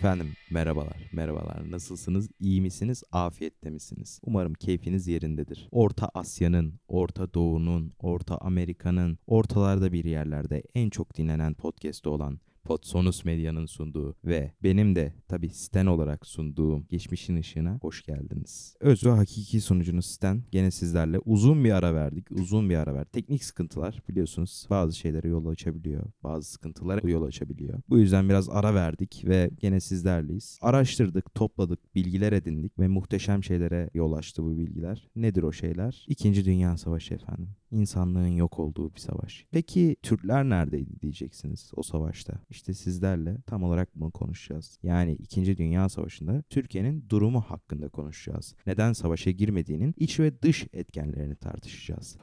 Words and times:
Efendim 0.00 0.32
merhabalar, 0.50 1.10
merhabalar. 1.12 1.70
Nasılsınız? 1.70 2.28
İyi 2.40 2.60
misiniz? 2.60 3.02
Afiyette 3.12 3.70
misiniz? 3.70 4.20
Umarım 4.22 4.54
keyfiniz 4.54 5.08
yerindedir. 5.08 5.68
Orta 5.70 6.10
Asya'nın, 6.14 6.80
Orta 6.88 7.34
Doğu'nun, 7.34 7.92
Orta 7.98 8.38
Amerika'nın, 8.38 9.18
ortalarda 9.26 9.92
bir 9.92 10.04
yerlerde 10.04 10.62
en 10.74 10.90
çok 10.90 11.16
dinlenen 11.16 11.54
podcast'ı 11.54 12.10
olan 12.10 12.40
Podsonus 12.64 13.24
Medya'nın 13.24 13.66
sunduğu 13.66 14.16
ve 14.24 14.52
benim 14.62 14.96
de 14.96 15.14
tabi 15.28 15.50
Sten 15.50 15.86
olarak 15.86 16.26
sunduğum 16.26 16.86
Geçmişin 16.88 17.36
Işığına 17.36 17.78
hoş 17.82 18.02
geldiniz. 18.02 18.76
Öz 18.80 19.06
hakiki 19.06 19.60
sunucunuz 19.60 20.06
Sten. 20.06 20.42
Gene 20.50 20.70
sizlerle 20.70 21.18
uzun 21.18 21.64
bir 21.64 21.70
ara 21.70 21.94
verdik. 21.94 22.30
Uzun 22.30 22.70
bir 22.70 22.76
ara 22.76 22.94
verdik. 22.94 23.12
Teknik 23.12 23.44
sıkıntılar 23.44 24.02
biliyorsunuz 24.08 24.66
bazı 24.70 24.96
şeylere 24.96 25.28
yol 25.28 25.46
açabiliyor. 25.46 26.04
Bazı 26.22 26.50
sıkıntılara 26.50 27.08
yol 27.08 27.22
açabiliyor. 27.22 27.80
Bu 27.88 27.98
yüzden 27.98 28.28
biraz 28.28 28.48
ara 28.48 28.74
verdik 28.74 29.22
ve 29.26 29.50
gene 29.60 29.80
sizlerleyiz. 29.80 30.58
Araştırdık, 30.62 31.34
topladık, 31.34 31.94
bilgiler 31.94 32.32
edindik 32.32 32.78
ve 32.78 32.88
muhteşem 32.88 33.44
şeylere 33.44 33.90
yol 33.94 34.12
açtı 34.12 34.42
bu 34.42 34.58
bilgiler. 34.58 35.08
Nedir 35.16 35.42
o 35.42 35.52
şeyler? 35.52 36.04
İkinci 36.08 36.44
Dünya 36.44 36.76
Savaşı 36.76 37.14
efendim. 37.14 37.48
İnsanlığın 37.70 38.26
yok 38.26 38.58
olduğu 38.58 38.94
bir 38.94 39.00
savaş. 39.00 39.46
Peki 39.50 39.96
Türkler 40.02 40.48
neredeydi 40.48 41.00
diyeceksiniz 41.00 41.70
o 41.76 41.82
savaşta? 41.82 42.40
İşte 42.50 42.74
sizlerle 42.74 43.36
tam 43.46 43.62
olarak 43.62 43.88
bunu 43.94 44.10
konuşacağız. 44.10 44.78
Yani 44.82 45.12
2. 45.12 45.58
Dünya 45.58 45.88
Savaşı'nda 45.88 46.42
Türkiye'nin 46.42 47.04
durumu 47.08 47.40
hakkında 47.40 47.88
konuşacağız. 47.88 48.54
Neden 48.66 48.92
savaşa 48.92 49.30
girmediğinin 49.30 49.94
iç 49.96 50.20
ve 50.20 50.42
dış 50.42 50.66
etkenlerini 50.72 51.36
tartışacağız 51.36 52.16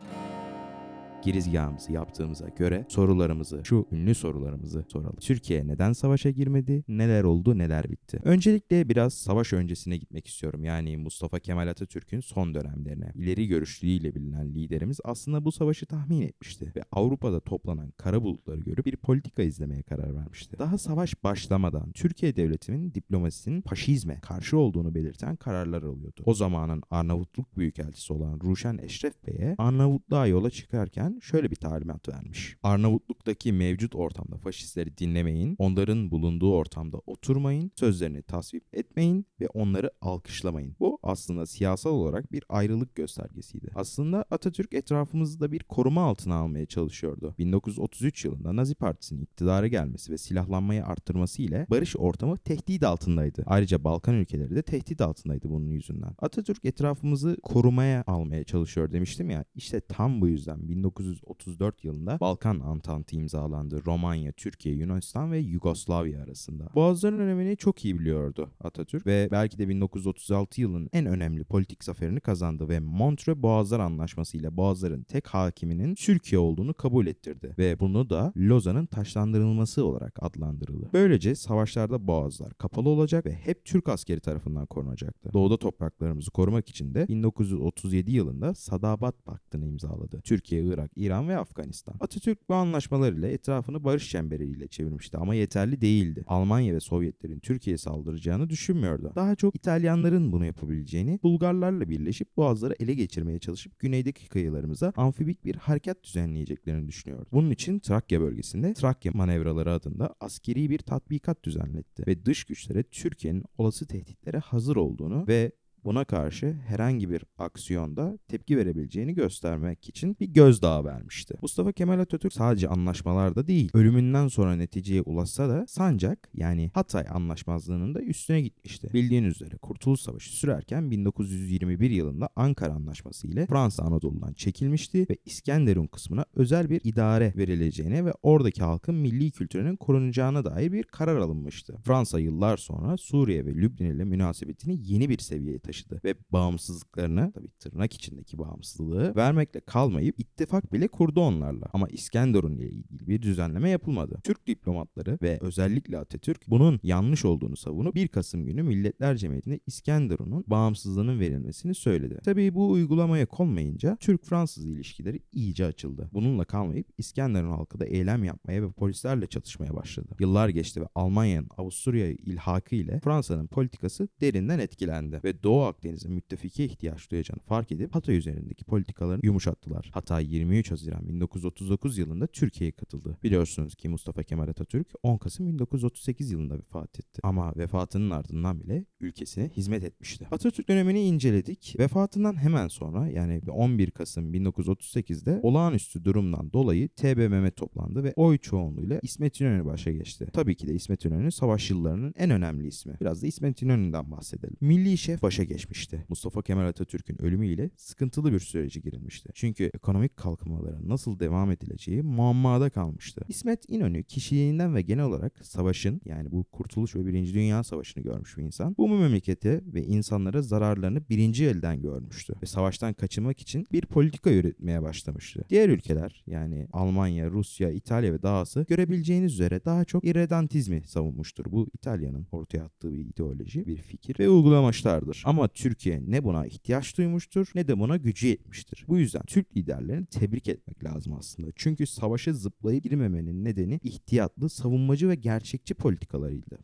girizgahımızı 1.23 1.91
yaptığımıza 1.91 2.49
göre 2.49 2.85
sorularımızı, 2.89 3.61
şu 3.63 3.87
ünlü 3.91 4.15
sorularımızı 4.15 4.85
soralım. 4.87 5.15
Türkiye 5.19 5.67
neden 5.67 5.93
savaşa 5.93 6.29
girmedi? 6.29 6.83
Neler 6.87 7.23
oldu, 7.23 7.57
neler 7.57 7.91
bitti? 7.91 8.19
Öncelikle 8.23 8.89
biraz 8.89 9.13
savaş 9.13 9.53
öncesine 9.53 9.97
gitmek 9.97 10.27
istiyorum. 10.27 10.63
Yani 10.63 10.97
Mustafa 10.97 11.39
Kemal 11.39 11.67
Atatürk'ün 11.67 12.19
son 12.19 12.55
dönemlerine. 12.55 13.11
İleri 13.15 13.47
görüşlüğüyle 13.47 14.15
bilinen 14.15 14.55
liderimiz 14.55 14.99
aslında 15.03 15.45
bu 15.45 15.51
savaşı 15.51 15.85
tahmin 15.85 16.21
etmişti 16.21 16.71
ve 16.75 16.83
Avrupa'da 16.91 17.39
toplanan 17.39 17.91
kara 17.97 18.23
bulutları 18.23 18.59
görüp 18.59 18.85
bir 18.85 18.95
politika 18.95 19.43
izlemeye 19.43 19.81
karar 19.81 20.15
vermişti. 20.15 20.59
Daha 20.59 20.77
savaş 20.77 21.23
başlamadan 21.23 21.91
Türkiye 21.91 22.35
devletinin 22.35 22.93
diplomasisinin 22.93 23.61
faşizme 23.61 24.19
karşı 24.21 24.57
olduğunu 24.57 24.95
belirten 24.95 25.35
kararlar 25.35 25.83
alıyordu. 25.83 26.21
O 26.25 26.33
zamanın 26.33 26.83
Arnavutluk 26.89 27.57
Büyükelçisi 27.57 28.13
olan 28.13 28.39
Ruşen 28.43 28.77
Eşref 28.77 29.27
Bey'e 29.27 29.55
Arnavutluğa 29.57 30.27
yola 30.27 30.49
çıkarken 30.49 31.06
şöyle 31.21 31.51
bir 31.51 31.55
talimat 31.55 32.09
vermiş. 32.09 32.57
Arnavutluk'taki 32.63 33.53
mevcut 33.53 33.95
ortamda 33.95 34.37
faşistleri 34.37 34.97
dinlemeyin, 34.97 35.55
onların 35.59 36.11
bulunduğu 36.11 36.53
ortamda 36.53 36.97
oturmayın, 37.05 37.71
sözlerini 37.75 38.21
tasvip 38.21 38.63
etmeyin 38.73 39.25
ve 39.39 39.47
onları 39.47 39.91
alkışlamayın. 40.01 40.75
Bu 40.79 40.99
aslında 41.03 41.45
siyasal 41.45 41.91
olarak 41.91 42.31
bir 42.31 42.43
ayrılık 42.49 42.95
göstergesiydi. 42.95 43.71
Aslında 43.75 44.25
Atatürk 44.31 44.73
etrafımızı 44.73 45.39
da 45.39 45.51
bir 45.51 45.59
koruma 45.59 46.03
altına 46.03 46.35
almaya 46.35 46.65
çalışıyordu. 46.65 47.35
1933 47.37 48.25
yılında 48.25 48.55
Nazi 48.55 48.75
Partisi'nin 48.75 49.21
iktidara 49.21 49.67
gelmesi 49.67 50.11
ve 50.11 50.17
silahlanmayı 50.17 50.85
arttırması 50.85 51.41
ile 51.41 51.67
barış 51.69 51.95
ortamı 51.97 52.37
tehdit 52.37 52.83
altındaydı. 52.83 53.43
Ayrıca 53.45 53.83
Balkan 53.83 54.15
ülkeleri 54.15 54.55
de 54.55 54.61
tehdit 54.61 55.01
altındaydı 55.01 55.49
bunun 55.49 55.69
yüzünden. 55.69 56.15
Atatürk 56.19 56.65
etrafımızı 56.65 57.37
korumaya 57.43 58.03
almaya 58.07 58.43
çalışıyor 58.43 58.91
demiştim 58.91 59.29
ya. 59.29 59.45
İşte 59.55 59.81
tam 59.81 60.21
bu 60.21 60.27
yüzden 60.27 60.59
19 60.87 60.96
1934 60.99 61.83
yılında 61.83 62.19
Balkan 62.19 62.59
Antantı 62.59 63.15
imzalandı. 63.15 63.85
Romanya, 63.85 64.31
Türkiye, 64.31 64.75
Yunanistan 64.75 65.31
ve 65.31 65.37
Yugoslavya 65.39 66.23
arasında. 66.23 66.69
Boğazların 66.75 67.19
önemini 67.19 67.57
çok 67.57 67.85
iyi 67.85 67.99
biliyordu 67.99 68.49
Atatürk 68.63 69.07
ve 69.07 69.27
belki 69.31 69.57
de 69.57 69.69
1936 69.69 70.61
yılının 70.61 70.89
en 70.93 71.05
önemli 71.05 71.43
politik 71.43 71.83
zaferini 71.83 72.19
kazandı 72.19 72.69
ve 72.69 72.79
Montreux 72.79 73.41
Boğazlar 73.41 73.79
Anlaşması 73.79 74.37
ile 74.37 74.57
Boğazların 74.57 75.03
tek 75.03 75.27
hakiminin 75.27 75.95
Türkiye 75.95 76.39
olduğunu 76.39 76.73
kabul 76.73 77.07
ettirdi 77.07 77.55
ve 77.57 77.79
bunu 77.79 78.09
da 78.09 78.33
Lozan'ın 78.37 78.85
taşlandırılması 78.85 79.85
olarak 79.85 80.23
adlandırıldı. 80.23 80.89
Böylece 80.93 81.35
savaşlarda 81.35 82.07
boğazlar 82.07 82.53
kapalı 82.53 82.89
olacak 82.89 83.25
ve 83.25 83.33
hep 83.33 83.65
Türk 83.65 83.89
askeri 83.89 84.19
tarafından 84.19 84.65
korunacaktı. 84.65 85.33
Doğuda 85.33 85.57
topraklarımızı 85.57 86.31
korumak 86.31 86.69
için 86.69 86.93
de 86.93 87.07
1937 87.07 88.11
yılında 88.11 88.53
Sadabat 88.53 89.25
Paktı'nı 89.25 89.65
imzaladı. 89.65 90.21
Türkiye, 90.21 90.63
Irak, 90.63 90.86
İran 90.95 91.29
ve 91.29 91.37
Afganistan. 91.37 91.95
Atatürk 91.99 92.49
bu 92.49 92.53
anlaşmalar 92.53 93.13
ile 93.13 93.31
etrafını 93.31 93.83
barış 93.83 94.09
çemberiyle 94.09 94.67
çevirmişti 94.67 95.17
ama 95.17 95.35
yeterli 95.35 95.81
değildi. 95.81 96.23
Almanya 96.27 96.73
ve 96.73 96.79
Sovyetlerin 96.79 97.39
Türkiye'ye 97.39 97.77
saldıracağını 97.77 98.49
düşünmüyordu. 98.49 99.11
Daha 99.15 99.35
çok 99.35 99.55
İtalyanların 99.55 100.31
bunu 100.31 100.45
yapabileceğini, 100.45 101.19
Bulgarlarla 101.23 101.89
birleşip 101.89 102.37
boğazları 102.37 102.75
ele 102.79 102.93
geçirmeye 102.93 103.39
çalışıp 103.39 103.79
güneydeki 103.79 104.29
kıyılarımıza 104.29 104.93
amfibik 104.95 105.45
bir 105.45 105.55
harekat 105.55 106.03
düzenleyeceklerini 106.03 106.87
düşünüyordu. 106.87 107.29
Bunun 107.31 107.51
için 107.51 107.79
Trakya 107.79 108.21
bölgesinde 108.21 108.73
Trakya 108.73 109.11
manevraları 109.15 109.71
adında 109.71 110.15
askeri 110.19 110.69
bir 110.69 110.79
tatbikat 110.79 111.43
düzenletti 111.43 112.03
ve 112.07 112.25
dış 112.25 112.43
güçlere 112.43 112.83
Türkiye'nin 112.83 113.43
olası 113.57 113.87
tehditlere 113.87 114.37
hazır 114.37 114.75
olduğunu 114.75 115.27
ve 115.27 115.51
buna 115.87 116.05
karşı 116.05 116.53
herhangi 116.67 117.09
bir 117.09 117.23
aksiyonda 117.37 118.17
tepki 118.27 118.57
verebileceğini 118.57 119.13
göstermek 119.13 119.89
için 119.89 120.17
bir 120.19 120.25
gözdağı 120.25 120.85
vermişti. 120.85 121.35
Mustafa 121.41 121.71
Kemal 121.71 121.99
Atatürk 121.99 122.33
sadece 122.33 122.67
anlaşmalarda 122.67 123.47
değil, 123.47 123.69
ölümünden 123.73 124.27
sonra 124.27 124.55
neticeye 124.55 125.01
ulaşsa 125.01 125.49
da 125.49 125.65
Sancak 125.67 126.29
yani 126.33 126.71
Hatay 126.73 127.05
anlaşmazlığının 127.09 127.95
da 127.95 128.01
üstüne 128.01 128.41
gitmişti. 128.41 128.89
Bildiğiniz 128.93 129.35
üzere 129.35 129.57
Kurtuluş 129.57 129.99
Savaşı 129.99 130.29
sürerken 130.29 130.91
1921 130.91 131.89
yılında 131.89 132.29
Ankara 132.35 132.73
Anlaşması 132.73 133.27
ile 133.27 133.45
Fransa 133.45 133.83
Anadolu'dan 133.83 134.33
çekilmişti 134.33 135.07
ve 135.09 135.17
İskenderun 135.25 135.87
kısmına 135.87 136.25
özel 136.35 136.69
bir 136.69 136.81
idare 136.83 137.33
verileceğine 137.37 138.05
ve 138.05 138.13
oradaki 138.21 138.63
halkın 138.63 138.95
milli 138.95 139.31
kültürünün 139.31 139.75
korunacağına 139.75 140.45
dair 140.45 140.71
bir 140.71 140.83
karar 140.83 141.17
alınmıştı. 141.17 141.75
Fransa 141.85 142.19
yıllar 142.19 142.57
sonra 142.57 142.97
Suriye 142.97 143.45
ve 143.45 143.53
Lübnan 143.53 143.89
ile 143.89 144.03
münasebetini 144.03 144.79
yeni 144.83 145.09
bir 145.09 145.19
seviyeye 145.19 145.59
taşıdı 145.59 145.76
taşıdı 145.77 146.01
ve 146.03 146.15
bağımsızlıklarını 146.31 147.31
tabii 147.35 147.49
tırnak 147.59 147.93
içindeki 147.93 148.37
bağımsızlığı 148.37 149.15
vermekle 149.15 149.59
kalmayıp 149.59 150.19
ittifak 150.19 150.73
bile 150.73 150.87
kurdu 150.87 151.21
onlarla. 151.21 151.65
Ama 151.73 151.87
İskenderun 151.87 152.55
ile 152.55 152.69
ilgili 152.69 153.07
bir 153.07 153.21
düzenleme 153.21 153.69
yapılmadı. 153.69 154.19
Türk 154.23 154.47
diplomatları 154.47 155.17
ve 155.21 155.37
özellikle 155.41 155.97
Atatürk 155.97 156.41
bunun 156.47 156.79
yanlış 156.83 157.25
olduğunu 157.25 157.57
savunup 157.57 157.95
1 157.95 158.07
Kasım 158.07 158.45
günü 158.45 158.63
Milletler 158.63 159.17
Cemiyeti'nde 159.17 159.59
İskenderun'un 159.65 160.43
bağımsızlığının 160.47 161.19
verilmesini 161.19 161.75
söyledi. 161.75 162.19
Tabii 162.25 162.55
bu 162.55 162.71
uygulamaya 162.71 163.25
konmayınca 163.25 163.97
Türk-Fransız 163.99 164.65
ilişkileri 164.65 165.19
iyice 165.33 165.65
açıldı. 165.65 166.09
Bununla 166.13 166.45
kalmayıp 166.45 166.87
İskenderun 166.97 167.51
halkı 167.51 167.79
da 167.79 167.85
eylem 167.85 168.23
yapmaya 168.23 168.63
ve 168.63 168.71
polislerle 168.71 169.27
çatışmaya 169.27 169.75
başladı. 169.75 170.15
Yıllar 170.19 170.49
geçti 170.49 170.81
ve 170.81 170.87
Almanya'nın 170.95 171.49
Avusturya 171.57 172.11
ilhakı 172.11 172.75
ile 172.75 172.99
Fransa'nın 173.03 173.47
politikası 173.47 174.07
derinden 174.21 174.59
etkilendi 174.59 175.21
ve 175.23 175.43
Doğu 175.43 175.66
Akdeniz'in 175.67 176.11
müttefiki 176.11 176.63
ihtiyaç 176.63 177.11
duyacağını 177.11 177.41
fark 177.41 177.71
edip 177.71 177.95
Hatay 177.95 178.17
üzerindeki 178.17 178.63
politikalarını 178.65 179.25
yumuşattılar. 179.25 179.89
Hatay 179.93 180.35
23 180.35 180.71
Haziran 180.71 181.09
1939 181.09 181.97
yılında 181.97 182.27
Türkiye'ye 182.27 182.71
katıldı. 182.71 183.17
Biliyorsunuz 183.23 183.75
ki 183.75 183.89
Mustafa 183.89 184.23
Kemal 184.23 184.47
Atatürk 184.47 184.87
10 185.03 185.17
Kasım 185.17 185.47
1938 185.47 186.31
yılında 186.31 186.57
vefat 186.57 186.99
etti. 186.99 187.19
Ama 187.23 187.53
vefatının 187.55 188.09
ardından 188.09 188.61
bile 188.61 188.85
ülkesine 188.99 189.49
hizmet 189.49 189.83
etmişti. 189.83 190.27
Atatürk 190.31 190.69
dönemini 190.69 191.01
inceledik. 191.01 191.75
Vefatından 191.79 192.41
hemen 192.41 192.67
sonra 192.67 193.07
yani 193.07 193.41
11 193.51 193.91
Kasım 193.91 194.33
1938'de 194.33 195.39
olağanüstü 195.43 196.05
durumdan 196.05 196.53
dolayı 196.53 196.89
TBMM 196.89 197.49
toplandı 197.49 198.03
ve 198.03 198.13
oy 198.15 198.37
çoğunluğuyla 198.37 198.99
İsmet 199.03 199.41
İnönü 199.41 199.65
başa 199.65 199.91
geçti. 199.91 200.27
Tabii 200.33 200.55
ki 200.55 200.67
de 200.67 200.73
İsmet 200.73 201.05
İnönü 201.05 201.31
savaş 201.31 201.69
yıllarının 201.69 202.13
en 202.17 202.29
önemli 202.29 202.67
ismi. 202.67 202.97
Biraz 203.01 203.23
da 203.23 203.27
İsmet 203.27 203.61
İnönü'nden 203.61 204.11
bahsedelim. 204.11 204.57
Milli 204.61 204.97
şef 204.97 205.21
başa 205.21 205.43
geçmişti. 205.47 206.05
Mustafa 206.09 206.41
Kemal 206.41 206.67
Atatürk'ün 206.67 207.21
ölümüyle 207.21 207.69
sıkıntılı 207.75 208.33
bir 208.33 208.39
süreci 208.39 208.81
girilmişti. 208.81 209.29
Çünkü 209.33 209.71
ekonomik 209.73 210.17
kalkınmalara 210.17 210.77
nasıl 210.83 211.19
devam 211.19 211.51
edileceği 211.51 212.01
muammada 212.03 212.69
kalmıştı. 212.69 213.21
İsmet 213.27 213.69
İnönü 213.69 214.03
kişiliğinden 214.03 214.75
ve 214.75 214.81
genel 214.81 215.05
olarak 215.05 215.45
savaşın 215.45 216.01
yani 216.05 216.31
bu 216.31 216.43
Kurtuluş 216.43 216.95
ve 216.95 217.05
Birinci 217.05 217.33
Dünya 217.33 217.63
Savaşı'nı 217.63 218.03
görmüş 218.03 218.37
bir 218.37 218.43
insan. 218.43 218.75
Bu 218.77 218.87
memlekete 218.89 219.61
ve 219.65 219.83
insanlara 219.83 220.41
zararlarını 220.41 221.09
birinci 221.09 221.45
elden 221.45 221.81
görmüştü. 221.81 222.33
Ve 222.41 222.45
savaştan 222.45 222.93
kaçınmak 222.93 223.39
için 223.39 223.67
bir 223.71 223.81
politika 223.81 224.31
üretmeye 224.31 224.81
başlamıştı. 224.81 225.45
Diğer 225.49 225.69
ülkeler 225.69 226.23
yani 226.27 226.67
Almanya, 226.73 227.31
Rusya, 227.31 227.69
İtalya 227.69 228.13
ve 228.13 228.21
dahası 228.21 228.65
görebileceğiniz 228.69 229.33
üzere 229.33 229.65
daha 229.65 229.85
çok 229.85 230.03
irredantizmi 230.03 230.81
savunmuştur. 230.85 231.45
Bu 231.51 231.67
İtalya'nın 231.73 232.27
ortaya 232.31 232.63
attığı 232.63 232.93
bir 232.93 232.99
ideoloji, 232.99 233.67
bir 233.67 233.77
fikir 233.77 234.19
ve 234.19 234.29
uygulamaçlardır. 234.29 235.23
Ama 235.25 235.36
ama 235.37 235.47
Türkiye 235.47 236.01
ne 236.07 236.23
buna 236.23 236.45
ihtiyaç 236.45 236.97
duymuştur 236.97 237.47
ne 237.55 237.67
de 237.67 237.79
buna 237.79 237.97
gücü 237.97 238.27
yetmiştir. 238.27 238.85
Bu 238.87 238.97
yüzden 238.97 239.21
Türk 239.27 239.57
liderlerini 239.57 240.05
tebrik 240.05 240.47
etmek 240.47 240.83
lazım 240.83 241.13
aslında. 241.13 241.47
Çünkü 241.55 241.87
savaşa 241.87 242.33
zıplayıp 242.33 242.83
girmemenin 242.83 243.45
nedeni 243.45 243.79
ihtiyatlı, 243.83 244.49
savunmacı 244.49 245.09
ve 245.09 245.15
gerçekçi 245.15 245.73
politikalarıydı. 245.73 246.59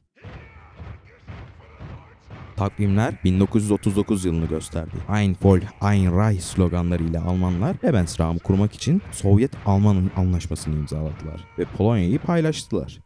Takvimler 2.55 3.19
1939 3.23 4.25
yılını 4.25 4.45
gösterdi. 4.45 4.95
Ein 5.09 5.35
Volk, 5.43 5.63
Ein 5.81 6.19
Reich 6.19 6.41
sloganlarıyla 6.41 7.23
Almanlar 7.23 7.75
Lebensraum'u 7.83 8.39
kurmak 8.39 8.73
için 8.73 9.01
Sovyet-Alman 9.11 10.11
anlaşmasını 10.15 10.75
imzaladılar 10.75 11.47
ve 11.59 11.65
Polonya'yı 11.65 12.19
paylaştılar. 12.19 13.02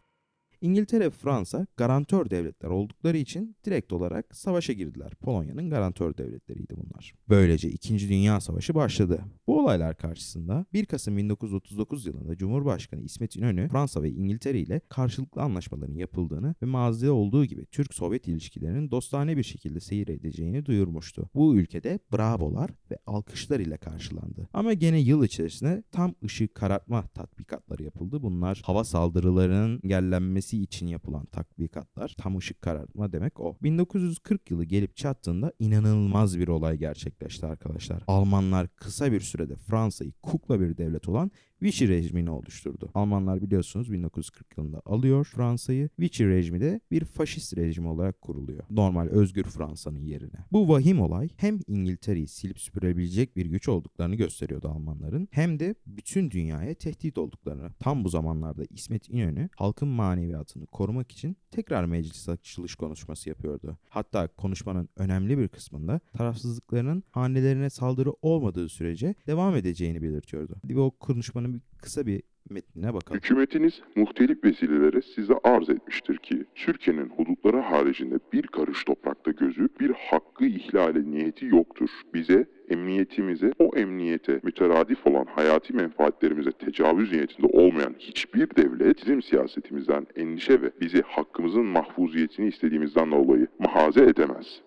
İngiltere 0.62 1.06
ve 1.06 1.10
Fransa 1.10 1.68
garantör 1.78 2.30
devletler 2.30 2.70
oldukları 2.70 3.18
için 3.18 3.56
direkt 3.66 3.94
olarak 3.94 4.36
savaşa 4.36 4.74
girdiler. 4.74 5.12
Polonya'nın 5.22 5.70
garantör 5.70 6.18
devletleriydi 6.18 6.74
bunlar. 6.78 7.14
Böylece 7.30 7.70
2. 7.70 8.10
Dünya 8.10 8.42
Savaşı 8.42 8.76
başladı. 8.76 9.22
Bu 9.48 9.60
olaylar 9.60 9.98
karşısında 9.98 10.66
1 10.74 10.86
Kasım 10.86 11.18
1939 11.18 12.06
yılında 12.06 12.38
Cumhurbaşkanı 12.38 13.02
İsmet 13.02 13.36
İnönü 13.36 13.70
Fransa 13.70 14.04
ve 14.04 14.10
İngiltere 14.10 14.60
ile 14.60 14.82
karşılıklı 14.90 15.42
anlaşmaların 15.42 15.96
yapıldığını 15.96 16.56
ve 16.64 16.66
mazide 16.66 17.12
olduğu 17.12 17.46
gibi 17.46 17.66
Türk-Sovyet 17.66 18.28
ilişkilerinin 18.28 18.92
dostane 18.92 19.38
bir 19.38 19.44
şekilde 19.44 19.80
seyir 19.80 20.08
edeceğini 20.08 20.66
duyurmuştu. 20.66 21.30
Bu 21.36 21.56
ülkede 21.56 22.00
bravolar 22.14 22.72
ve 22.92 22.98
alkışlar 23.06 23.60
ile 23.60 23.78
karşılandı. 23.78 24.48
Ama 24.54 24.74
gene 24.74 25.00
yıl 25.00 25.24
içerisinde 25.24 25.84
tam 25.92 26.16
ışık 26.24 26.56
karartma 26.56 27.08
tatbikatları 27.08 27.84
yapıldı. 27.84 28.22
Bunlar 28.22 28.62
hava 28.66 28.84
saldırılarının 28.84 29.80
engellenmesi 29.84 30.57
için 30.64 30.88
yapılan 30.88 31.26
tatbikatlar. 31.26 32.16
Tam 32.18 32.38
ışık 32.38 32.62
karartma 32.62 33.12
demek 33.12 33.40
o. 33.40 33.58
1940 33.64 34.52
yılı 34.52 34.64
gelip 34.66 34.98
çattığında 34.98 35.54
inanılmaz 35.60 36.40
bir 36.40 36.48
olay 36.48 36.78
gerçekleşti 36.78 37.46
arkadaşlar. 37.46 38.04
Almanlar 38.08 38.68
kısa 38.68 39.12
bir 39.12 39.22
sürede 39.22 39.56
Fransa'yı 39.56 40.12
kukla 40.22 40.60
bir 40.60 40.78
devlet 40.78 41.10
olan 41.10 41.32
Vichy 41.62 41.90
rejimini 41.90 42.30
oluşturdu. 42.30 42.90
Almanlar 42.94 43.42
biliyorsunuz 43.42 43.92
1940 43.92 44.58
yılında 44.58 44.82
alıyor 44.86 45.26
Fransa'yı. 45.26 45.90
Vichy 46.00 46.30
rejimi 46.30 46.62
de 46.62 46.82
bir 46.92 47.06
faşist 47.06 47.58
rejim 47.58 47.88
olarak 47.88 48.22
kuruluyor. 48.22 48.64
Normal 48.70 49.08
özgür 49.08 49.44
Fransa'nın 49.44 50.00
yerine. 50.00 50.46
Bu 50.52 50.70
vahim 50.70 51.02
olay 51.02 51.30
hem 51.38 51.60
İngiltere'yi 51.68 52.28
silip 52.28 52.60
süpürebilecek 52.60 53.38
bir 53.38 53.46
güç 53.46 53.70
olduklarını 53.70 54.16
gösteriyordu 54.16 54.68
Almanların 54.68 55.28
hem 55.32 55.60
de 55.60 55.76
bütün 55.88 56.32
dünyaya 56.32 56.74
tehdit 56.74 57.18
olduklarını. 57.18 57.72
Tam 57.80 58.04
bu 58.04 58.10
zamanlarda 58.10 58.64
İsmet 58.70 59.10
İnönü 59.10 59.50
halkın 59.56 59.88
maneviyatını 59.88 60.66
korumak 60.66 61.12
için 61.12 61.38
tekrar 61.52 61.86
meclis 61.86 62.30
açılış 62.30 62.76
konuşması 62.76 63.30
yapıyordu. 63.30 63.78
Hatta 63.90 64.28
konuşmanın 64.28 64.90
önemli 64.96 65.38
bir 65.38 65.48
kısmında 65.48 66.00
tarafsızlıklarının 66.14 67.04
hanelerine 67.12 67.70
saldırı 67.70 68.14
olmadığı 68.22 68.70
sürece 68.70 69.16
devam 69.28 69.56
edeceğini 69.56 70.02
belirtiyordu. 70.02 70.56
Hadi 70.62 70.80
o 70.80 70.92
konuşmanın 70.92 71.47
bir 71.54 71.62
kısa 71.82 72.06
bir 72.06 72.22
metnine 72.50 72.94
bakalım. 72.94 73.18
Hükümetiniz 73.18 73.82
muhtelif 73.96 74.44
vesileleri 74.44 75.02
size 75.02 75.34
arz 75.44 75.70
etmiştir 75.70 76.18
ki 76.18 76.46
Türkiye'nin 76.56 77.10
hudutları 77.10 77.58
haricinde 77.60 78.20
bir 78.34 78.48
karış 78.48 78.84
toprakta 78.84 79.32
gözü 79.32 79.70
bir 79.80 79.92
hakkı 79.92 80.46
ihlale 80.46 81.12
niyeti 81.12 81.46
yoktur. 81.46 81.90
Bize 82.14 82.48
emniyetimize, 82.70 83.54
o 83.60 83.72
emniyete 83.76 84.40
müteradif 84.44 85.08
olan 85.08 85.26
hayati 85.26 85.74
menfaatlerimize 85.74 86.52
tecavüz 86.52 87.12
niyetinde 87.12 87.48
olmayan 87.48 87.96
hiçbir 88.00 88.56
devlet 88.56 88.98
bizim 89.02 89.22
siyasetimizden 89.22 90.08
endişe 90.16 90.62
ve 90.62 90.72
bizi 90.82 91.02
hakkımızın 91.02 91.66
mahfuziyetini 91.66 92.48
istediğimizden 92.48 93.12
dolayı 93.12 93.48
mahaze 93.60 94.04
edemez. 94.04 94.62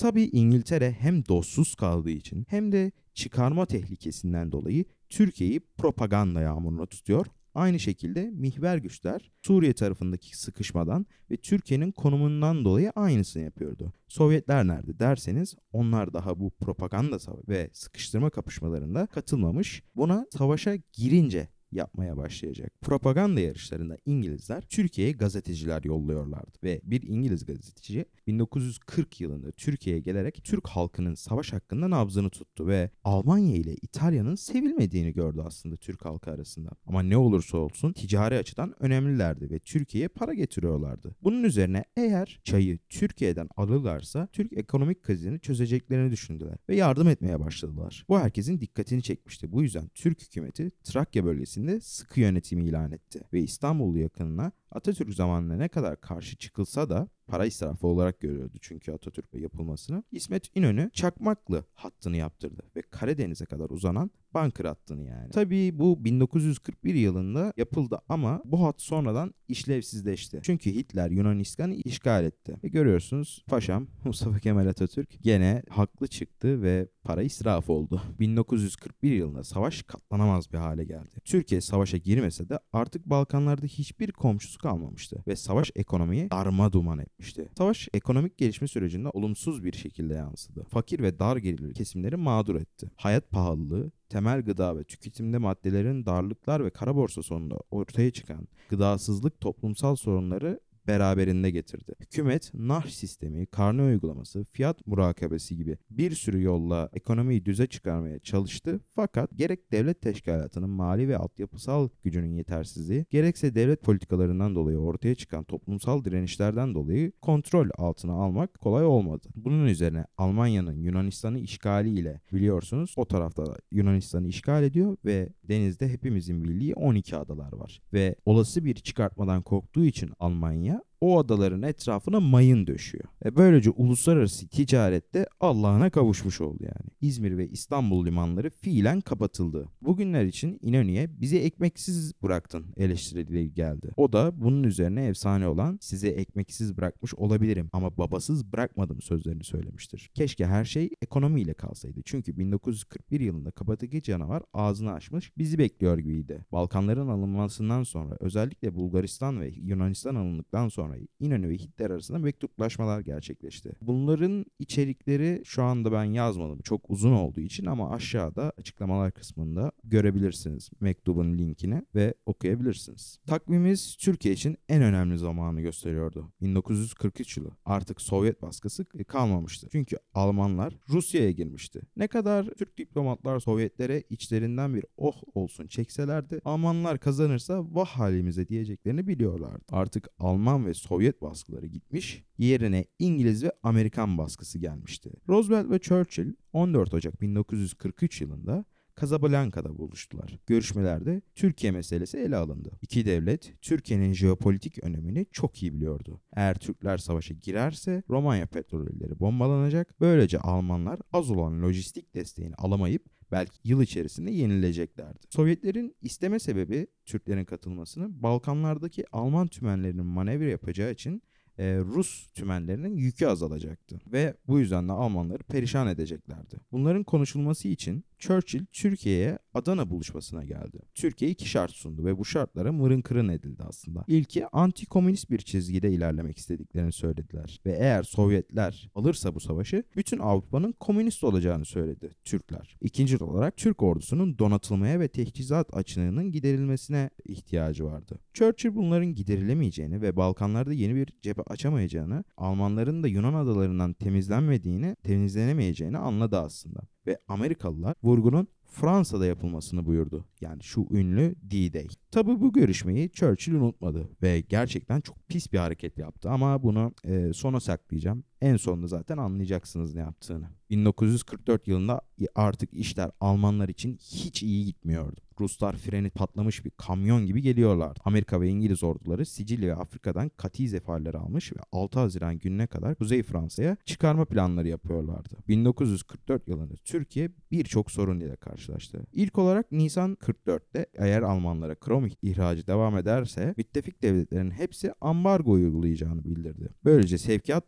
Tabii 0.00 0.24
İngiltere 0.32 0.92
hem 0.92 1.26
dostsuz 1.28 1.74
kaldığı 1.74 2.10
için 2.10 2.46
hem 2.48 2.72
de 2.72 2.92
çıkarma 3.14 3.66
tehlikesinden 3.66 4.52
dolayı 4.52 4.84
Türkiye'yi 5.10 5.60
propaganda 5.60 6.40
yağmuruna 6.40 6.86
tutuyor. 6.86 7.26
Aynı 7.54 7.78
şekilde 7.78 8.30
mihver 8.30 8.76
güçler 8.78 9.30
Suriye 9.42 9.72
tarafındaki 9.72 10.38
sıkışmadan 10.38 11.06
ve 11.30 11.36
Türkiye'nin 11.36 11.92
konumundan 11.92 12.64
dolayı 12.64 12.90
aynısını 12.90 13.42
yapıyordu. 13.42 13.92
Sovyetler 14.08 14.66
nerede 14.66 14.98
derseniz 14.98 15.54
onlar 15.72 16.12
daha 16.12 16.40
bu 16.40 16.50
propaganda 16.50 17.16
ve 17.48 17.70
sıkıştırma 17.72 18.30
kapışmalarında 18.30 19.06
katılmamış. 19.06 19.82
Buna 19.96 20.26
savaşa 20.30 20.76
girince 20.92 21.48
yapmaya 21.72 22.16
başlayacak. 22.16 22.72
Propaganda 22.80 23.40
yarışlarında 23.40 23.98
İngilizler 24.06 24.62
Türkiye'ye 24.62 25.12
gazeteciler 25.12 25.84
yolluyorlardı 25.84 26.58
ve 26.64 26.80
bir 26.84 27.02
İngiliz 27.02 27.46
gazeteci 27.46 28.04
1940 28.26 29.20
yılında 29.20 29.52
Türkiye'ye 29.52 30.02
gelerek 30.02 30.44
Türk 30.44 30.68
halkının 30.68 31.14
savaş 31.14 31.52
hakkında 31.52 31.90
nabzını 31.90 32.30
tuttu 32.30 32.66
ve 32.66 32.90
Almanya 33.04 33.56
ile 33.56 33.74
İtalya'nın 33.74 34.34
sevilmediğini 34.34 35.12
gördü 35.12 35.42
aslında 35.44 35.76
Türk 35.76 36.04
halkı 36.04 36.30
arasında. 36.30 36.70
Ama 36.86 37.02
ne 37.02 37.16
olursa 37.16 37.58
olsun 37.58 37.92
ticari 37.92 38.38
açıdan 38.38 38.74
önemlilerdi 38.80 39.50
ve 39.50 39.58
Türkiye'ye 39.58 40.08
para 40.08 40.34
getiriyorlardı. 40.34 41.16
Bunun 41.22 41.42
üzerine 41.42 41.84
eğer 41.96 42.40
çayı 42.44 42.78
Türkiye'den 42.88 43.48
alırlarsa 43.56 44.28
Türk 44.32 44.52
ekonomik 44.52 45.02
krizini 45.02 45.40
çözeceklerini 45.40 46.10
düşündüler 46.10 46.56
ve 46.68 46.76
yardım 46.76 47.08
etmeye 47.08 47.40
başladılar. 47.40 48.04
Bu 48.08 48.18
herkesin 48.18 48.60
dikkatini 48.60 49.02
çekmişti. 49.02 49.52
Bu 49.52 49.62
yüzden 49.62 49.88
Türk 49.94 50.22
hükümeti 50.22 50.70
Trakya 50.84 51.24
bölgesinde 51.60 51.80
sıkı 51.80 52.20
yönetimi 52.20 52.64
ilan 52.64 52.92
etti 52.92 53.20
ve 53.32 53.40
İstanbul 53.40 53.96
yakınına 53.96 54.52
Atatürk 54.70 55.14
zamanına 55.14 55.56
ne 55.56 55.68
kadar 55.68 56.00
karşı 56.00 56.36
çıkılsa 56.36 56.88
da 56.88 57.08
para 57.26 57.46
israfı 57.46 57.86
olarak 57.86 58.20
görüyordu 58.20 58.58
çünkü 58.60 58.92
Atatürk'le 58.92 59.34
yapılmasını. 59.34 60.02
İsmet 60.12 60.56
İnönü 60.56 60.90
Çakmaklı 60.92 61.64
hattını 61.74 62.16
yaptırdı 62.16 62.62
ve 62.76 62.82
Karadeniz'e 62.82 63.46
kadar 63.46 63.70
uzanan 63.70 64.10
Bankır 64.34 64.64
hattını 64.64 65.02
yani. 65.02 65.30
Tabii 65.30 65.78
bu 65.78 66.04
1941 66.04 66.94
yılında 66.94 67.52
yapıldı 67.56 67.98
ama 68.08 68.42
bu 68.44 68.62
hat 68.62 68.82
sonradan 68.82 69.34
işlevsizleşti. 69.48 70.40
Çünkü 70.42 70.70
Hitler 70.70 71.10
Yunanistan'ı 71.10 71.74
işgal 71.74 72.24
etti. 72.24 72.56
Ve 72.64 72.68
görüyorsunuz 72.68 73.44
paşam 73.46 73.86
Mustafa 74.04 74.38
Kemal 74.38 74.66
Atatürk 74.66 75.22
gene 75.22 75.62
haklı 75.68 76.06
çıktı 76.06 76.62
ve 76.62 76.88
para 77.04 77.22
israf 77.22 77.70
oldu. 77.70 78.02
1941 78.20 79.12
yılında 79.12 79.44
savaş 79.44 79.82
katlanamaz 79.82 80.52
bir 80.52 80.58
hale 80.58 80.84
geldi. 80.84 81.20
Türkiye 81.24 81.60
savaşa 81.60 81.96
girmese 81.96 82.48
de 82.48 82.58
artık 82.72 83.06
Balkanlarda 83.06 83.66
hiçbir 83.66 84.12
komşusu 84.12 84.58
kalmamıştı 84.58 85.24
ve 85.26 85.36
savaş 85.36 85.70
ekonomiyi 85.74 86.30
darma 86.30 86.72
duman 86.72 86.98
etmişti. 86.98 87.48
Savaş 87.58 87.88
ekonomik 87.92 88.38
gelişme 88.38 88.68
sürecinde 88.68 89.08
olumsuz 89.08 89.64
bir 89.64 89.72
şekilde 89.72 90.14
yansıdı. 90.14 90.64
Fakir 90.64 91.00
ve 91.00 91.18
dar 91.18 91.36
gelirli 91.36 91.74
kesimleri 91.74 92.16
mağdur 92.16 92.54
etti. 92.56 92.90
Hayat 92.96 93.30
pahalılığı, 93.30 93.90
temel 94.10 94.42
gıda 94.42 94.76
ve 94.76 94.84
tüketimde 94.84 95.38
maddelerin 95.38 96.06
darlıklar 96.06 96.64
ve 96.64 96.70
kara 96.70 96.96
borsa 96.96 97.22
sonunda 97.22 97.56
ortaya 97.70 98.10
çıkan 98.10 98.48
gıdasızlık 98.70 99.40
toplumsal 99.40 99.96
sorunları 99.96 100.60
beraberinde 100.90 101.50
getirdi. 101.50 101.92
Hükümet 102.00 102.54
nar 102.54 102.82
sistemi, 102.82 103.46
karne 103.46 103.82
uygulaması, 103.82 104.44
fiyat 104.44 104.86
murakabesi 104.86 105.56
gibi 105.56 105.78
bir 105.90 106.10
sürü 106.10 106.42
yolla 106.42 106.88
ekonomiyi 106.92 107.44
düze 107.44 107.66
çıkarmaya 107.66 108.18
çalıştı. 108.18 108.80
Fakat 108.94 109.30
gerek 109.36 109.72
devlet 109.72 110.02
teşkilatının 110.02 110.70
mali 110.70 111.08
ve 111.08 111.16
altyapısal 111.16 111.88
gücünün 112.04 112.36
yetersizliği, 112.36 113.06
gerekse 113.10 113.54
devlet 113.54 113.82
politikalarından 113.82 114.54
dolayı 114.54 114.78
ortaya 114.78 115.14
çıkan 115.14 115.44
toplumsal 115.44 116.04
direnişlerden 116.04 116.74
dolayı 116.74 117.12
kontrol 117.22 117.68
altına 117.78 118.12
almak 118.12 118.60
kolay 118.60 118.84
olmadı. 118.84 119.28
Bunun 119.34 119.66
üzerine 119.66 120.04
Almanya'nın 120.18 120.76
Yunanistan'ı 120.76 121.38
işgali 121.38 121.88
ile 121.90 122.20
biliyorsunuz 122.32 122.94
o 122.96 123.04
tarafta 123.04 123.46
da 123.46 123.56
Yunanistan'ı 123.70 124.28
işgal 124.28 124.62
ediyor 124.62 124.96
ve 125.04 125.28
denizde 125.48 125.88
hepimizin 125.88 126.44
bildiği 126.44 126.74
12 126.74 127.16
adalar 127.16 127.52
var. 127.52 127.80
Ve 127.92 128.16
olası 128.24 128.64
bir 128.64 128.74
çıkartmadan 128.74 129.42
korktuğu 129.42 129.84
için 129.84 130.10
Almanya 130.20 130.79
o 131.00 131.18
adaların 131.18 131.62
etrafına 131.62 132.20
mayın 132.20 132.66
döşüyor. 132.66 133.04
E 133.24 133.36
böylece 133.36 133.70
uluslararası 133.70 134.48
ticarette 134.48 135.26
Allah'ına 135.40 135.90
kavuşmuş 135.90 136.40
oldu 136.40 136.62
yani. 136.62 136.90
İzmir 137.00 137.36
ve 137.38 137.48
İstanbul 137.48 138.06
limanları 138.06 138.50
fiilen 138.50 139.00
kapatıldı. 139.00 139.68
Bugünler 139.82 140.24
için 140.24 140.58
İnönü'ye 140.62 141.20
bizi 141.20 141.38
ekmeksiz 141.38 142.12
bıraktın 142.22 142.66
eleştirileri 142.76 143.54
geldi. 143.54 143.90
O 143.96 144.12
da 144.12 144.40
bunun 144.40 144.62
üzerine 144.62 145.06
efsane 145.06 145.48
olan 145.48 145.78
size 145.80 146.08
ekmeksiz 146.08 146.76
bırakmış 146.76 147.14
olabilirim 147.14 147.70
ama 147.72 147.96
babasız 147.96 148.52
bırakmadım 148.52 149.00
sözlerini 149.00 149.44
söylemiştir. 149.44 150.10
Keşke 150.14 150.46
her 150.46 150.64
şey 150.64 150.90
ekonomiyle 151.02 151.54
kalsaydı. 151.54 152.00
Çünkü 152.04 152.38
1941 152.38 153.20
yılında 153.20 153.50
kapatıcı 153.50 154.02
canavar 154.02 154.42
ağzını 154.54 154.92
açmış 154.92 155.38
bizi 155.38 155.58
bekliyor 155.58 155.98
gibiydi. 155.98 156.44
Balkanların 156.52 157.08
alınmasından 157.08 157.82
sonra 157.82 158.16
özellikle 158.20 158.74
Bulgaristan 158.74 159.40
ve 159.40 159.48
Yunanistan 159.48 160.14
alındıktan 160.14 160.68
sonra 160.68 160.89
İnönü 161.20 161.48
ve 161.48 161.54
Hitler 161.54 161.90
arasında 161.90 162.18
mektuplaşmalar 162.18 163.00
gerçekleşti. 163.00 163.72
Bunların 163.82 164.44
içerikleri 164.58 165.42
şu 165.44 165.62
anda 165.62 165.92
ben 165.92 166.04
yazmadım. 166.04 166.60
Çok 166.60 166.90
uzun 166.90 167.12
olduğu 167.12 167.40
için 167.40 167.66
ama 167.66 167.90
aşağıda 167.90 168.52
açıklamalar 168.58 169.12
kısmında 169.12 169.72
görebilirsiniz 169.84 170.70
mektubun 170.80 171.38
linkini 171.38 171.82
ve 171.94 172.14
okuyabilirsiniz. 172.26 173.18
Takvimimiz 173.26 173.96
Türkiye 173.96 174.34
için 174.34 174.56
en 174.68 174.82
önemli 174.82 175.18
zamanı 175.18 175.60
gösteriyordu. 175.60 176.32
1943 176.40 177.36
yılı. 177.36 177.50
Artık 177.64 178.00
Sovyet 178.00 178.42
baskısı 178.42 178.84
kalmamıştı. 178.84 179.68
Çünkü 179.72 179.96
Almanlar 180.14 180.74
Rusya'ya 180.88 181.30
girmişti. 181.30 181.80
Ne 181.96 182.08
kadar 182.08 182.44
Türk 182.44 182.78
diplomatlar 182.78 183.40
Sovyetlere 183.40 184.02
içlerinden 184.10 184.74
bir 184.74 184.84
oh 184.96 185.22
olsun 185.34 185.66
çekselerdi 185.66 186.40
Almanlar 186.44 186.98
kazanırsa 186.98 187.64
vah 187.74 187.88
halimize 187.88 188.48
diyeceklerini 188.48 189.06
biliyorlardı. 189.06 189.64
Artık 189.72 190.08
Alman 190.18 190.66
ve 190.66 190.74
Sovyet 190.80 191.22
baskıları 191.22 191.66
gitmiş, 191.66 192.24
yerine 192.38 192.84
İngiliz 192.98 193.44
ve 193.44 193.52
Amerikan 193.62 194.18
baskısı 194.18 194.58
gelmişti. 194.58 195.10
Roosevelt 195.28 195.70
ve 195.70 195.78
Churchill 195.78 196.34
14 196.52 196.94
Ocak 196.94 197.20
1943 197.20 198.20
yılında 198.20 198.64
Casablanca'da 199.00 199.78
buluştular. 199.78 200.38
Görüşmelerde 200.46 201.22
Türkiye 201.34 201.72
meselesi 201.72 202.18
ele 202.18 202.36
alındı. 202.36 202.70
İki 202.82 203.06
devlet 203.06 203.54
Türkiye'nin 203.62 204.12
jeopolitik 204.12 204.84
önemini 204.84 205.26
çok 205.32 205.62
iyi 205.62 205.74
biliyordu. 205.74 206.20
Eğer 206.32 206.54
Türkler 206.54 206.98
savaşa 206.98 207.34
girerse 207.34 208.02
Romanya 208.10 208.46
petrolleri 208.46 209.20
bombalanacak. 209.20 210.00
Böylece 210.00 210.38
Almanlar 210.38 211.00
az 211.12 211.30
olan 211.30 211.62
lojistik 211.62 212.14
desteğini 212.14 212.54
alamayıp 212.54 213.19
belki 213.32 213.58
yıl 213.64 213.82
içerisinde 213.82 214.30
yenileceklerdi. 214.30 215.18
Sovyetlerin 215.30 215.96
isteme 216.02 216.38
sebebi 216.38 216.86
Türklerin 217.06 217.44
katılmasını 217.44 218.22
Balkanlardaki 218.22 219.04
Alman 219.12 219.48
tümenlerinin 219.48 220.06
manevra 220.06 220.44
yapacağı 220.44 220.92
için 220.92 221.22
e, 221.58 221.78
Rus 221.78 222.30
tümenlerinin 222.32 222.96
yükü 222.96 223.26
azalacaktı 223.26 224.00
ve 224.12 224.34
bu 224.46 224.58
yüzden 224.58 224.88
de 224.88 224.92
Almanları 224.92 225.42
perişan 225.42 225.88
edeceklerdi. 225.88 226.56
Bunların 226.72 227.04
konuşulması 227.04 227.68
için 227.68 228.04
Churchill 228.20 228.64
Türkiye'ye 228.72 229.38
Adana 229.54 229.90
buluşmasına 229.90 230.44
geldi. 230.44 230.78
Türkiye 230.94 231.30
iki 231.30 231.48
şart 231.48 231.70
sundu 231.70 232.04
ve 232.04 232.18
bu 232.18 232.24
şartlara 232.24 232.72
mırın 232.72 233.00
kırın 233.00 233.28
edildi 233.28 233.62
aslında. 233.68 234.04
İlki 234.06 234.44
anti-komünist 234.44 235.30
bir 235.30 235.38
çizgide 235.38 235.90
ilerlemek 235.90 236.38
istediklerini 236.38 236.92
söylediler 236.92 237.60
ve 237.66 237.72
eğer 237.72 238.02
Sovyetler 238.02 238.90
alırsa 238.94 239.34
bu 239.34 239.40
savaşı 239.40 239.82
bütün 239.96 240.18
Avrupa'nın 240.18 240.72
komünist 240.72 241.24
olacağını 241.24 241.64
söyledi 241.64 242.10
Türkler. 242.24 242.76
İkinci 242.80 243.16
olarak 243.16 243.56
Türk 243.56 243.82
ordusunun 243.82 244.38
donatılmaya 244.38 245.00
ve 245.00 245.08
teçhizat 245.08 245.76
açığının 245.76 246.32
giderilmesine 246.32 247.10
ihtiyacı 247.24 247.84
vardı. 247.84 248.18
Churchill 248.34 248.74
bunların 248.74 249.14
giderilemeyeceğini 249.14 250.02
ve 250.02 250.16
Balkanlarda 250.16 250.72
yeni 250.72 250.94
bir 250.94 251.08
cephe 251.22 251.42
açamayacağını, 251.42 252.24
Almanların 252.36 253.02
da 253.02 253.08
Yunan 253.08 253.34
adalarından 253.34 253.92
temizlenmediğini, 253.92 254.96
temizlenemeyeceğini 255.02 255.98
anladı 255.98 256.38
aslında 256.38 256.80
ve 257.06 257.18
Amerikalılar 257.28 257.94
vurgunun 258.02 258.48
Fransa'da 258.66 259.26
yapılmasını 259.26 259.86
buyurdu. 259.86 260.24
Yani 260.40 260.62
şu 260.62 260.86
ünlü 260.90 261.34
D-Day. 261.42 261.88
Tabi 262.10 262.40
bu 262.40 262.52
görüşmeyi 262.52 263.10
Churchill 263.10 263.54
unutmadı 263.54 264.08
ve 264.22 264.40
gerçekten 264.40 265.00
çok 265.00 265.28
pis 265.28 265.52
bir 265.52 265.58
hareket 265.58 265.98
yaptı 265.98 266.30
ama 266.30 266.62
bunu 266.62 266.92
e, 267.04 267.32
sona 267.32 267.60
saklayacağım. 267.60 268.24
En 268.40 268.56
sonunda 268.56 268.86
zaten 268.86 269.16
anlayacaksınız 269.16 269.94
ne 269.94 270.00
yaptığını. 270.00 270.48
1944 270.70 271.68
yılında 271.68 272.00
artık 272.34 272.74
işler 272.74 273.10
Almanlar 273.20 273.68
için 273.68 273.96
hiç 273.96 274.42
iyi 274.42 274.64
gitmiyordu. 274.64 275.20
Ruslar 275.40 275.76
freni 275.76 276.10
patlamış 276.10 276.64
bir 276.64 276.70
kamyon 276.70 277.26
gibi 277.26 277.42
geliyorlardı. 277.42 278.00
Amerika 278.04 278.40
ve 278.40 278.48
İngiliz 278.48 278.84
orduları 278.84 279.26
Sicilya 279.26 279.76
ve 279.76 279.80
Afrika'dan 279.80 280.30
kati 280.36 280.68
zeferler 280.68 281.14
almış 281.14 281.52
ve 281.52 281.56
6 281.72 281.98
Haziran 281.98 282.38
gününe 282.38 282.66
kadar 282.66 282.94
Kuzey 282.94 283.22
Fransa'ya 283.22 283.76
çıkarma 283.84 284.24
planları 284.24 284.68
yapıyorlardı. 284.68 285.36
1944 285.48 286.48
yılında 286.48 286.74
Türkiye 286.84 287.30
birçok 287.50 287.90
sorun 287.90 288.20
ile 288.20 288.36
karşılaştı. 288.36 289.06
İlk 289.12 289.38
olarak 289.38 289.72
Nisan 289.72 290.14
44'te 290.14 290.86
eğer 290.94 291.22
Almanlara 291.22 291.74
krom 291.74 292.08
ihracı 292.22 292.66
devam 292.66 292.96
ederse 292.96 293.54
müttefik 293.56 294.02
devletlerin 294.02 294.50
hepsi 294.50 294.92
ambargo 295.00 295.52
uygulayacağını 295.52 296.24
bildirdi. 296.24 296.68
Böylece 296.84 297.18
sevkiyat 297.18 297.64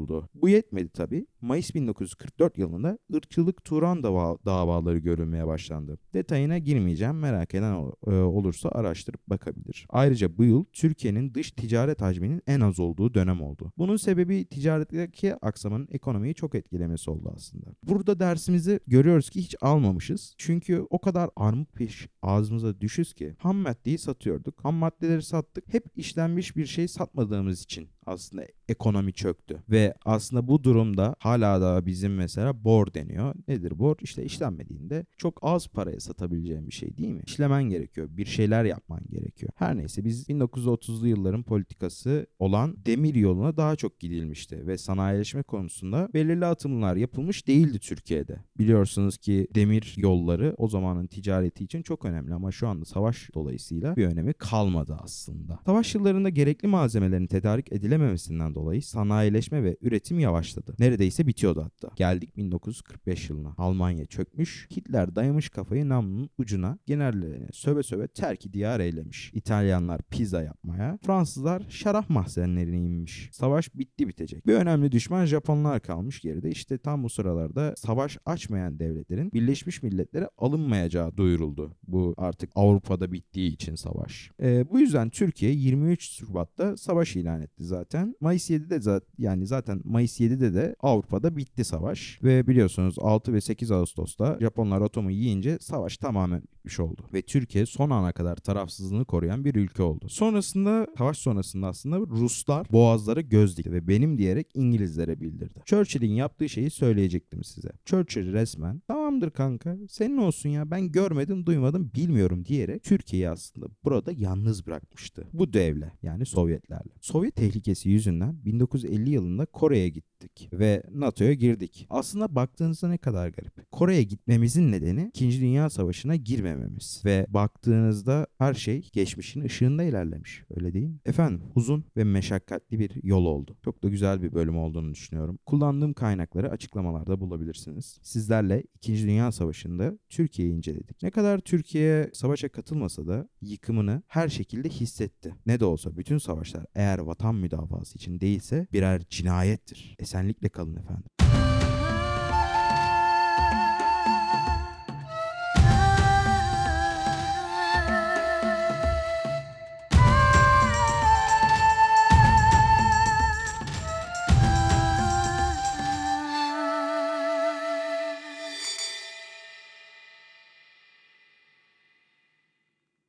durduruldu. 0.00 0.28
Bu 0.34 0.48
yetmedi 0.48 0.88
tabi. 0.88 1.26
Mayıs 1.40 1.74
1944 1.74 2.58
yılında 2.58 2.98
ırkçılık 3.14 3.64
Turan 3.64 4.02
dava 4.02 4.38
davaları 4.44 4.98
görülmeye 4.98 5.46
başlandı. 5.46 5.98
Detayına 6.14 6.58
girmeyeceğim 6.58 7.18
merak 7.18 7.54
eden 7.54 7.92
e, 8.06 8.10
olursa 8.10 8.68
araştırıp 8.68 9.26
bakabilir. 9.26 9.86
Ayrıca 9.88 10.38
bu 10.38 10.44
yıl 10.44 10.64
Türkiye'nin 10.72 11.34
dış 11.34 11.50
ticaret 11.50 12.02
hacminin 12.02 12.42
en 12.46 12.60
az 12.60 12.80
olduğu 12.80 13.14
dönem 13.14 13.42
oldu. 13.42 13.72
Bunun 13.78 13.96
sebebi 13.96 14.44
ticaretteki 14.44 15.34
aksamanın 15.34 15.88
ekonomiyi 15.90 16.34
çok 16.34 16.54
etkilemesi 16.54 17.10
oldu 17.10 17.32
aslında. 17.36 17.66
Burada 17.82 18.20
dersimizi 18.20 18.80
görüyoruz 18.86 19.30
ki 19.30 19.40
hiç 19.40 19.56
almamışız. 19.60 20.34
Çünkü 20.38 20.86
o 20.90 21.00
kadar 21.00 21.30
armut 21.36 21.72
piş 21.72 22.08
ağzımıza 22.22 22.80
düşüz 22.80 23.14
ki 23.14 23.34
ham 23.38 23.56
maddeyi 23.56 23.98
satıyorduk. 23.98 24.64
Ham 24.64 24.74
maddeleri 24.74 25.22
sattık. 25.22 25.74
Hep 25.74 25.84
işlenmiş 25.96 26.56
bir 26.56 26.66
şey 26.66 26.88
satmadığımız 26.88 27.62
için 27.62 27.88
aslında 28.10 28.46
ekonomi 28.68 29.12
çöktü. 29.12 29.62
Ve 29.70 29.94
aslında 30.04 30.48
bu 30.48 30.64
durumda 30.64 31.14
hala 31.18 31.60
da 31.60 31.86
bizim 31.86 32.14
mesela 32.14 32.64
bor 32.64 32.94
deniyor. 32.94 33.34
Nedir 33.48 33.78
bor? 33.78 33.96
İşte 34.00 34.24
işlenmediğinde 34.24 35.06
çok 35.16 35.38
az 35.42 35.68
paraya 35.68 36.00
satabileceğin 36.00 36.66
bir 36.66 36.72
şey 36.72 36.96
değil 36.96 37.12
mi? 37.12 37.22
İşlemen 37.26 37.62
gerekiyor. 37.62 38.08
Bir 38.10 38.24
şeyler 38.24 38.64
yapman 38.64 39.00
gerekiyor. 39.10 39.52
Her 39.56 39.76
neyse 39.76 40.04
biz 40.04 40.28
1930'lu 40.28 41.08
yılların 41.08 41.42
politikası 41.42 42.26
olan 42.38 42.76
demir 42.86 43.14
yoluna 43.14 43.56
daha 43.56 43.76
çok 43.76 44.00
gidilmişti 44.00 44.66
ve 44.66 44.78
sanayileşme 44.78 45.42
konusunda 45.42 46.08
belirli 46.14 46.46
atımlar 46.46 46.96
yapılmış 46.96 47.46
değildi 47.46 47.78
Türkiye'de. 47.78 48.36
Biliyorsunuz 48.58 49.18
ki 49.18 49.48
demir 49.54 49.94
yolları 49.96 50.54
o 50.58 50.68
zamanın 50.68 51.06
ticareti 51.06 51.64
için 51.64 51.82
çok 51.82 52.04
önemli 52.04 52.34
ama 52.34 52.52
şu 52.52 52.68
anda 52.68 52.84
savaş 52.84 53.30
dolayısıyla 53.34 53.96
bir 53.96 54.06
önemi 54.06 54.32
kalmadı 54.32 54.96
aslında. 55.02 55.60
Savaş 55.66 55.94
yıllarında 55.94 56.28
gerekli 56.28 56.68
malzemelerin 56.68 57.26
tedarik 57.26 57.72
edilememesinden 58.00 58.54
dolayı 58.54 58.82
sanayileşme 58.82 59.64
ve 59.64 59.76
üretim 59.80 60.18
yavaşladı. 60.18 60.74
Neredeyse 60.78 61.26
bitiyordu 61.26 61.62
hatta. 61.62 61.94
Geldik 61.96 62.36
1945 62.36 63.30
yılına. 63.30 63.54
Almanya 63.58 64.06
çökmüş, 64.06 64.68
Hitler 64.76 65.16
dayamış 65.16 65.48
kafayı 65.48 65.88
namlunun 65.88 66.30
ucuna, 66.38 66.78
generallerine 66.86 67.48
söve 67.52 67.82
söve 67.82 68.08
terki 68.08 68.52
diyar 68.52 68.80
eylemiş. 68.80 69.30
İtalyanlar 69.34 70.02
pizza 70.02 70.42
yapmaya, 70.42 70.98
Fransızlar 71.06 71.66
şarap 71.68 72.10
mahzenlerine 72.10 72.78
inmiş. 72.78 73.28
Savaş 73.32 73.74
bitti 73.74 74.08
bitecek. 74.08 74.46
Bir 74.46 74.54
önemli 74.54 74.92
düşman 74.92 75.24
Japonlar 75.24 75.80
kalmış 75.80 76.20
geride. 76.20 76.50
İşte 76.50 76.78
tam 76.78 77.02
bu 77.02 77.08
sıralarda 77.10 77.74
savaş 77.76 78.18
açmayan 78.26 78.78
devletlerin 78.78 79.32
Birleşmiş 79.32 79.82
Milletler'e 79.82 80.28
alınmayacağı 80.38 81.16
duyuruldu. 81.16 81.76
Bu 81.88 82.14
artık 82.16 82.50
Avrupa'da 82.54 83.12
bittiği 83.12 83.52
için 83.52 83.74
savaş. 83.74 84.30
Ee, 84.42 84.70
bu 84.70 84.80
yüzden 84.80 85.10
Türkiye 85.10 85.52
23 85.52 86.02
Şubat'ta 86.02 86.76
savaş 86.76 87.16
ilan 87.16 87.42
etti 87.42 87.64
zaten. 87.64 87.89
Mayıs 88.20 88.50
7'de 88.50 88.80
zaten 88.80 89.08
yani 89.18 89.46
zaten 89.46 89.80
Mayıs 89.84 90.20
7'de 90.20 90.54
de 90.54 90.76
Avrupa'da 90.80 91.36
bitti 91.36 91.64
savaş 91.64 92.18
ve 92.22 92.46
biliyorsunuz 92.46 92.96
6 92.98 93.32
ve 93.32 93.40
8 93.40 93.70
Ağustos'ta 93.70 94.38
Japonlar 94.40 94.80
atomu 94.82 95.10
yiyince 95.10 95.58
savaş 95.60 95.96
tamamen 95.96 96.42
bitmiş 96.42 96.80
oldu 96.80 97.02
ve 97.14 97.22
Türkiye 97.22 97.66
son 97.66 97.90
ana 97.90 98.12
kadar 98.12 98.36
tarafsızlığını 98.36 99.04
koruyan 99.04 99.44
bir 99.44 99.54
ülke 99.54 99.82
oldu. 99.82 100.08
Sonrasında 100.08 100.86
savaş 100.98 101.18
sonrasında 101.18 101.66
aslında 101.66 101.98
Ruslar 101.98 102.66
boğazları 102.72 103.20
göz 103.20 103.56
dikti 103.56 103.72
ve 103.72 103.88
benim 103.88 104.18
diyerek 104.18 104.46
İngilizlere 104.54 105.20
bildirdi. 105.20 105.62
Churchill'in 105.64 106.14
yaptığı 106.14 106.48
şeyi 106.48 106.70
söyleyecektim 106.70 107.44
size. 107.44 107.70
Churchill 107.84 108.32
resmen 108.32 108.82
tamamdır 108.88 109.30
kanka 109.30 109.76
senin 109.88 110.16
olsun 110.16 110.48
ya 110.48 110.70
ben 110.70 110.92
görmedim 110.92 111.46
duymadım 111.46 111.90
bilmiyorum 111.94 112.44
diyerek 112.44 112.82
Türkiye'yi 112.82 113.30
aslında 113.30 113.66
burada 113.84 114.12
yalnız 114.12 114.66
bırakmıştı. 114.66 115.26
Bu 115.32 115.52
devle 115.52 115.92
yani 116.02 116.26
Sovyetlerle. 116.26 116.92
Sovyet 117.00 117.40
tehlikesi 117.70 117.88
yüzünden 117.88 118.44
1950 118.44 119.10
yılında 119.10 119.46
Kore'ye 119.46 119.88
gittik 119.88 120.48
ve 120.52 120.82
NATO'ya 120.92 121.34
girdik. 121.34 121.86
Aslında 121.90 122.34
baktığınızda 122.34 122.88
ne 122.88 122.98
kadar 122.98 123.28
garip. 123.28 123.70
Kore'ye 123.70 124.02
gitmemizin 124.02 124.72
nedeni 124.72 125.10
2. 125.14 125.40
Dünya 125.40 125.70
Savaşı'na 125.70 126.16
girmememiz 126.16 127.02
ve 127.04 127.26
baktığınızda 127.28 128.26
her 128.38 128.54
şey 128.54 128.88
geçmişin 128.92 129.44
ışığında 129.44 129.82
ilerlemiş. 129.82 130.44
Öyle 130.56 130.72
değil 130.72 130.86
mi? 130.86 130.98
Efendim 131.04 131.42
uzun 131.54 131.84
ve 131.96 132.04
meşakkatli 132.04 132.78
bir 132.78 132.90
yol 133.02 133.24
oldu. 133.24 133.56
Çok 133.64 133.82
da 133.82 133.88
güzel 133.88 134.22
bir 134.22 134.32
bölüm 134.32 134.58
olduğunu 134.58 134.94
düşünüyorum. 134.94 135.38
Kullandığım 135.46 135.92
kaynakları 135.92 136.50
açıklamalarda 136.50 137.20
bulabilirsiniz. 137.20 137.98
Sizlerle 138.02 138.62
2. 138.74 139.02
Dünya 139.02 139.32
Savaşı'nda 139.32 139.98
Türkiye'yi 140.08 140.54
inceledik. 140.54 141.02
Ne 141.02 141.10
kadar 141.10 141.38
Türkiye 141.38 142.10
savaşa 142.12 142.48
katılmasa 142.48 143.06
da 143.06 143.28
yıkımını 143.40 144.02
her 144.06 144.28
şekilde 144.28 144.68
hissetti. 144.68 145.34
Ne 145.46 145.60
de 145.60 145.64
olsa 145.64 145.96
bütün 145.96 146.18
savaşlar 146.18 146.66
eğer 146.74 146.98
vatan 146.98 147.34
müdafası 147.60 147.98
için 147.98 148.20
değilse 148.20 148.66
birer 148.72 149.02
cinayettir. 149.10 149.96
Esenlikle 149.98 150.48
kalın 150.48 150.76
efendim. 150.76 151.04